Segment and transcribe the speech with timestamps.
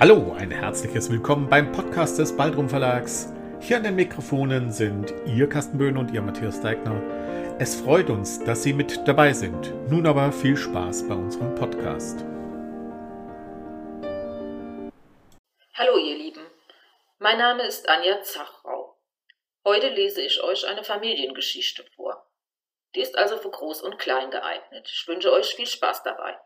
[0.00, 3.32] Hallo, ein herzliches Willkommen beim Podcast des Baldrum Verlags.
[3.60, 7.02] Hier an den Mikrofonen sind Ihr Carsten Böhn und Ihr Matthias Deigner.
[7.58, 9.74] Es freut uns, dass Sie mit dabei sind.
[9.90, 12.20] Nun aber viel Spaß bei unserem Podcast.
[15.74, 16.46] Hallo ihr Lieben,
[17.18, 19.00] mein Name ist Anja Zachrau.
[19.64, 22.24] Heute lese ich euch eine Familiengeschichte vor.
[22.94, 24.88] Die ist also für Groß und Klein geeignet.
[24.88, 26.38] Ich wünsche euch viel Spaß dabei.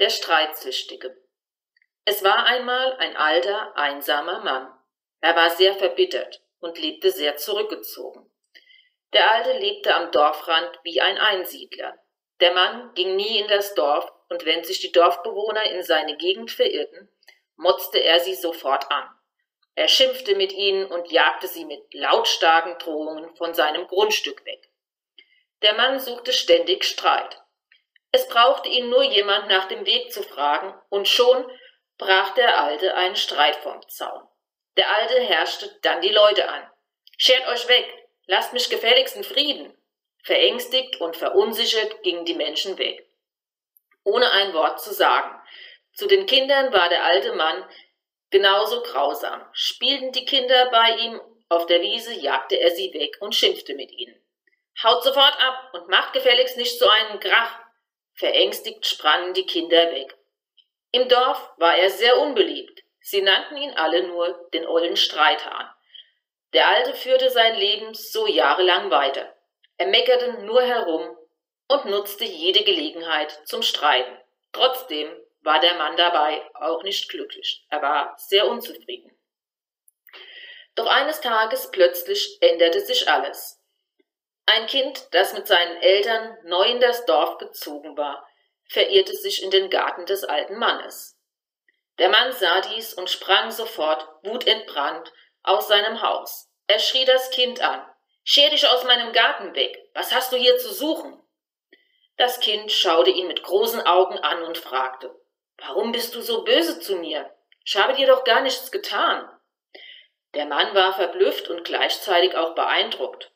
[0.00, 1.23] Der Streitsüchtige.
[2.06, 4.68] Es war einmal ein alter, einsamer Mann.
[5.20, 8.30] Er war sehr verbittert und lebte sehr zurückgezogen.
[9.14, 11.98] Der Alte lebte am Dorfrand wie ein Einsiedler.
[12.40, 16.50] Der Mann ging nie in das Dorf, und wenn sich die Dorfbewohner in seine Gegend
[16.50, 17.08] verirrten,
[17.56, 19.08] motzte er sie sofort an.
[19.76, 24.68] Er schimpfte mit ihnen und jagte sie mit lautstarken Drohungen von seinem Grundstück weg.
[25.62, 27.40] Der Mann suchte ständig Streit.
[28.12, 31.44] Es brauchte ihn nur jemand nach dem Weg zu fragen, und schon
[31.98, 34.28] brach der Alte einen Streit vom Zaun.
[34.76, 36.68] Der Alte herrschte dann die Leute an.
[37.16, 37.86] Schert euch weg,
[38.26, 39.76] lasst mich gefälligst in Frieden.
[40.22, 43.06] Verängstigt und verunsichert gingen die Menschen weg.
[44.04, 45.40] Ohne ein Wort zu sagen.
[45.92, 47.64] Zu den Kindern war der alte Mann
[48.30, 49.46] genauso grausam.
[49.52, 53.92] Spielten die Kinder bei ihm auf der Wiese, jagte er sie weg und schimpfte mit
[53.92, 54.20] ihnen.
[54.82, 57.60] Haut sofort ab und macht gefälligst nicht so einen Krach.
[58.14, 60.16] Verängstigt sprangen die Kinder weg.
[60.94, 62.84] Im Dorf war er sehr unbeliebt.
[63.00, 65.68] Sie nannten ihn alle nur den ollen Streithahn.
[66.52, 69.34] Der Alte führte sein Leben so jahrelang weiter.
[69.76, 71.18] Er meckerte nur herum
[71.66, 74.16] und nutzte jede Gelegenheit zum Streiten.
[74.52, 77.66] Trotzdem war der Mann dabei auch nicht glücklich.
[77.70, 79.10] Er war sehr unzufrieden.
[80.76, 83.60] Doch eines Tages plötzlich änderte sich alles.
[84.46, 88.24] Ein Kind, das mit seinen Eltern neu in das Dorf gezogen war,
[88.68, 91.18] verirrte sich in den Garten des alten Mannes.
[91.98, 95.12] Der Mann sah dies und sprang sofort, wutentbrannt,
[95.42, 96.50] aus seinem Haus.
[96.66, 97.86] Er schrie das Kind an.
[98.24, 99.78] Scher dich aus meinem Garten weg.
[99.92, 101.20] Was hast du hier zu suchen?
[102.16, 105.14] Das Kind schaute ihn mit großen Augen an und fragte,
[105.58, 107.30] Warum bist du so böse zu mir?
[107.64, 109.28] Ich habe dir doch gar nichts getan.
[110.34, 113.30] Der Mann war verblüfft und gleichzeitig auch beeindruckt.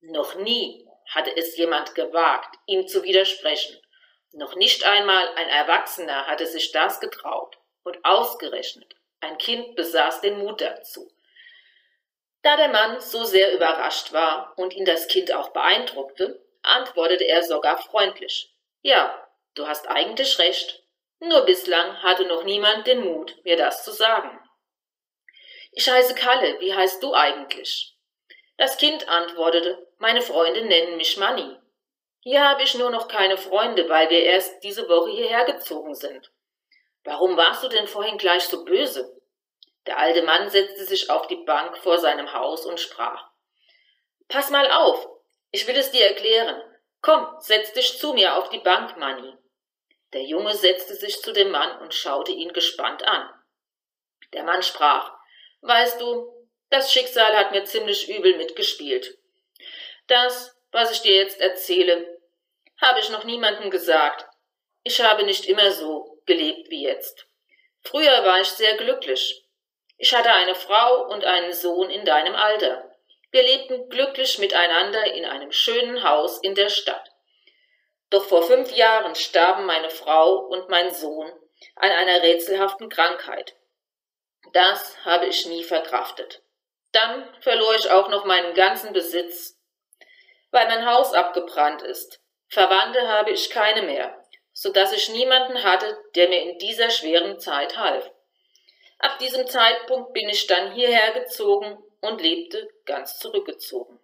[0.00, 3.80] Noch nie hatte es jemand gewagt, ihm zu widersprechen.
[4.34, 10.38] Noch nicht einmal ein Erwachsener hatte sich das getraut, und ausgerechnet ein Kind besaß den
[10.38, 11.10] Mut dazu.
[12.42, 17.42] Da der Mann so sehr überrascht war und ihn das Kind auch beeindruckte, antwortete er
[17.42, 18.54] sogar freundlich.
[18.82, 20.82] Ja, du hast eigentlich recht.
[21.20, 24.38] Nur bislang hatte noch niemand den Mut, mir das zu sagen.
[25.72, 27.96] Ich heiße Kalle, wie heißt du eigentlich?
[28.58, 31.56] Das Kind antwortete, meine Freunde nennen mich Manni.
[32.24, 36.32] Hier habe ich nur noch keine Freunde, weil wir erst diese Woche hierher gezogen sind.
[37.04, 39.20] Warum warst du denn vorhin gleich so böse?
[39.86, 43.28] Der alte Mann setzte sich auf die Bank vor seinem Haus und sprach.
[44.28, 45.06] Pass mal auf,
[45.50, 46.62] ich will es dir erklären.
[47.02, 49.36] Komm, setz dich zu mir auf die Bank, Manni.
[50.14, 53.28] Der Junge setzte sich zu dem Mann und schaute ihn gespannt an.
[54.32, 55.12] Der Mann sprach,
[55.60, 59.18] Weißt du, das Schicksal hat mir ziemlich übel mitgespielt.
[60.06, 62.13] Das, was ich dir jetzt erzähle,
[62.80, 64.26] habe ich noch niemandem gesagt.
[64.82, 67.26] Ich habe nicht immer so gelebt wie jetzt.
[67.82, 69.44] Früher war ich sehr glücklich.
[69.96, 72.90] Ich hatte eine Frau und einen Sohn in deinem Alter.
[73.30, 77.10] Wir lebten glücklich miteinander in einem schönen Haus in der Stadt.
[78.10, 81.32] Doch vor fünf Jahren starben meine Frau und mein Sohn
[81.76, 83.56] an einer rätselhaften Krankheit.
[84.52, 86.42] Das habe ich nie verkraftet.
[86.92, 89.58] Dann verlor ich auch noch meinen ganzen Besitz,
[90.50, 92.20] weil mein Haus abgebrannt ist.
[92.54, 94.16] Verwandte habe ich keine mehr,
[94.52, 98.08] so dass ich niemanden hatte, der mir in dieser schweren Zeit half.
[99.00, 103.98] Ab diesem Zeitpunkt bin ich dann hierher gezogen und lebte ganz zurückgezogen.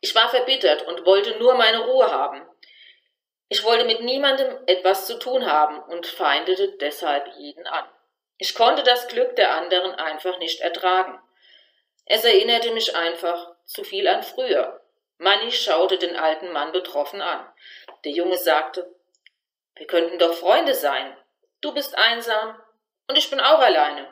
[0.00, 2.48] Ich war verbittert und wollte nur meine Ruhe haben.
[3.48, 7.88] Ich wollte mit niemandem etwas zu tun haben und feindete deshalb jeden an.
[8.36, 11.20] Ich konnte das Glück der anderen einfach nicht ertragen.
[12.06, 14.80] Es erinnerte mich einfach zu viel an früher.
[15.18, 17.46] Manni schaute den alten Mann betroffen an.
[18.04, 18.94] Der Junge sagte,
[19.74, 21.16] wir könnten doch Freunde sein.
[21.60, 22.60] Du bist einsam
[23.08, 24.08] und ich bin auch alleine,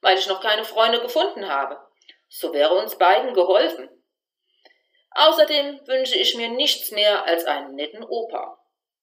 [0.00, 1.80] weil ich noch keine Freunde gefunden habe.
[2.28, 3.88] So wäre uns beiden geholfen.
[5.12, 8.58] Außerdem wünsche ich mir nichts mehr als einen netten Opa.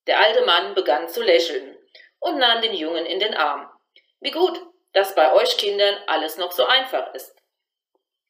[0.08, 1.78] Der alte Mann begann zu lächeln
[2.20, 3.70] und nahm den Jungen in den Arm.
[4.20, 4.62] Wie gut,
[4.94, 7.36] dass bei euch Kindern alles noch so einfach ist.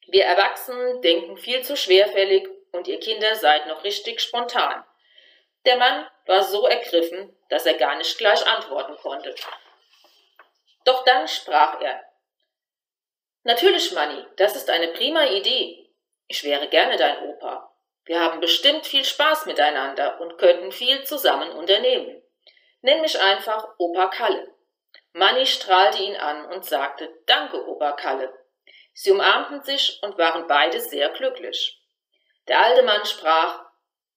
[0.07, 4.83] Wir Erwachsenen denken viel zu schwerfällig und ihr Kinder seid noch richtig spontan.
[5.65, 9.33] Der Mann war so ergriffen, dass er gar nicht gleich antworten konnte.
[10.83, 12.03] Doch dann sprach er.
[13.43, 15.89] Natürlich, Manni, das ist eine prima Idee.
[16.27, 17.71] Ich wäre gerne dein Opa.
[18.05, 22.21] Wir haben bestimmt viel Spaß miteinander und könnten viel zusammen unternehmen.
[22.81, 24.53] Nenn mich einfach Opa Kalle.
[25.13, 28.31] Manni strahlte ihn an und sagte Danke, Opa Kalle.
[28.93, 31.81] Sie umarmten sich und waren beide sehr glücklich.
[32.47, 33.65] Der alte Mann sprach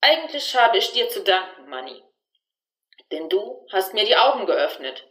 [0.00, 2.02] Eigentlich habe ich dir zu danken, Manni.
[3.10, 5.06] Denn du hast mir die Augen geöffnet.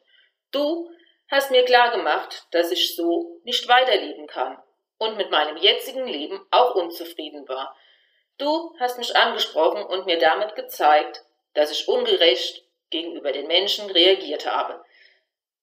[0.52, 0.90] Du
[1.30, 4.62] hast mir klargemacht, dass ich so nicht weiterleben kann
[4.98, 7.76] und mit meinem jetzigen Leben auch unzufrieden war.
[8.38, 11.24] Du hast mich angesprochen und mir damit gezeigt,
[11.54, 14.84] dass ich ungerecht gegenüber den Menschen reagiert habe.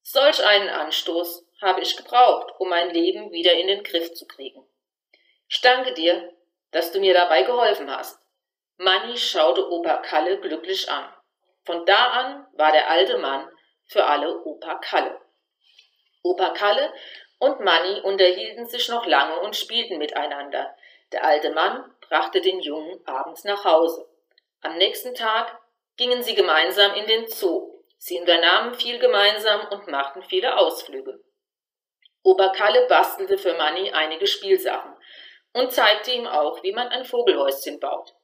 [0.02, 4.66] Solch einen Anstoß habe ich gebraucht, um mein Leben wieder in den Griff zu kriegen.
[5.48, 6.32] Ich danke dir,
[6.74, 8.20] dass du mir dabei geholfen hast.
[8.78, 11.08] Manni schaute Opa Kalle glücklich an.
[11.64, 13.48] Von da an war der alte Mann
[13.86, 15.20] für alle Opa Kalle.
[16.24, 16.92] Opa Kalle
[17.38, 20.74] und Manni unterhielten sich noch lange und spielten miteinander.
[21.12, 24.08] Der alte Mann brachte den Jungen abends nach Hause.
[24.60, 25.56] Am nächsten Tag
[25.96, 27.84] gingen sie gemeinsam in den Zoo.
[27.98, 31.22] Sie unternahmen viel gemeinsam und machten viele Ausflüge.
[32.24, 34.93] Opa Kalle bastelte für Manni einige Spielsachen
[35.54, 38.14] und zeigte ihm auch, wie man ein Vogelhäuschen baut.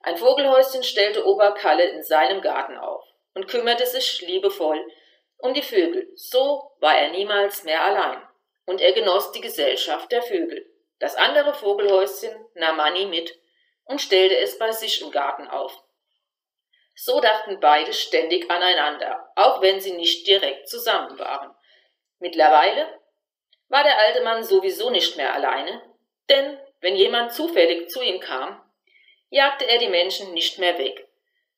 [0.00, 4.84] Ein Vogelhäuschen stellte Opa Kalle in seinem Garten auf und kümmerte sich liebevoll
[5.38, 6.10] um die Vögel.
[6.14, 8.22] So war er niemals mehr allein
[8.66, 10.66] und er genoss die Gesellschaft der Vögel.
[10.98, 13.38] Das andere Vogelhäuschen nahm Manni mit
[13.84, 15.82] und stellte es bei sich im Garten auf.
[16.94, 21.54] So dachten beide ständig aneinander, auch wenn sie nicht direkt zusammen waren.
[22.20, 23.00] Mittlerweile
[23.68, 25.82] war der alte Mann sowieso nicht mehr alleine,
[26.28, 28.60] denn wenn jemand zufällig zu ihm kam,
[29.30, 31.08] jagte er die Menschen nicht mehr weg,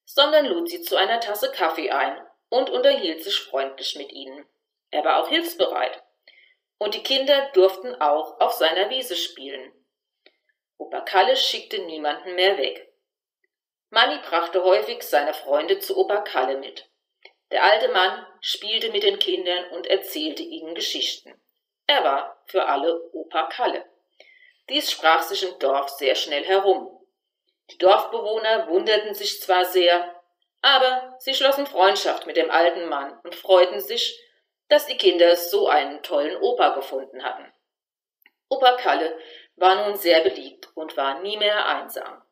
[0.04, 2.18] sondern lud sie zu einer Tasse Kaffee ein
[2.48, 4.46] und unterhielt sich freundlich mit ihnen.
[4.90, 6.02] Er war auch hilfsbereit,
[6.78, 9.72] und die Kinder durften auch auf seiner Wiese spielen.
[10.78, 12.92] Opa Kalle schickte niemanden mehr weg.
[13.90, 16.88] Manni brachte häufig seine Freunde zu Opa Kalle mit.
[17.50, 21.40] Der alte Mann spielte mit den Kindern und erzählte ihnen Geschichten.
[21.86, 23.84] Er war für alle Opa Kalle.
[24.68, 26.90] Dies sprach sich im Dorf sehr schnell herum.
[27.70, 30.14] Die Dorfbewohner wunderten sich zwar sehr,
[30.62, 34.20] aber sie schlossen Freundschaft mit dem alten Mann und freuten sich,
[34.68, 37.52] dass die Kinder so einen tollen Opa gefunden hatten.
[38.48, 39.16] Opa Kalle
[39.56, 42.22] war nun sehr beliebt und war nie mehr einsam.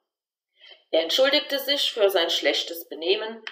[0.90, 3.44] Er entschuldigte sich für sein schlechtes Benehmen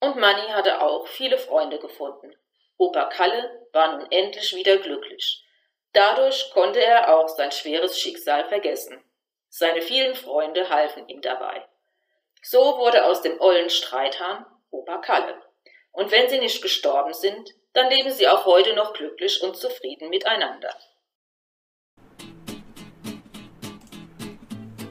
[0.00, 2.36] und Manni hatte auch viele Freunde gefunden.
[2.76, 5.44] Opa Kalle war nun endlich wieder glücklich.
[5.92, 9.02] Dadurch konnte er auch sein schweres Schicksal vergessen.
[9.48, 11.66] Seine vielen Freunde halfen ihm dabei.
[12.42, 15.34] So wurde aus dem ollen Streithahn Opa Kalle.
[15.92, 20.10] Und wenn sie nicht gestorben sind, dann leben sie auch heute noch glücklich und zufrieden
[20.10, 20.68] miteinander.